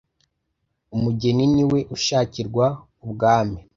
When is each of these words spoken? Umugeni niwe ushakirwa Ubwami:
Umugeni 0.95 1.43
niwe 1.53 1.79
ushakirwa 1.95 2.65
Ubwami: 3.05 3.59